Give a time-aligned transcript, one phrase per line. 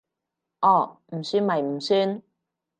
[0.61, 2.23] 哦，唔算咪唔算